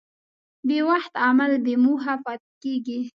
[0.67, 2.99] بېوخت عمل بېموخه پاتې کېږي.